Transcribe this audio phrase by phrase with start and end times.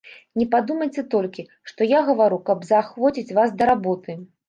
[0.41, 4.23] Не падумайце толькі, што я гавару, каб заахвоціць вас да работы.